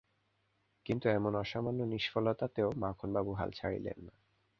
[0.85, 4.13] কিন্তু এমন অসামান্য নিষ্ফলতাতেও মাখনবাবু হাল ছাড়িলেন না।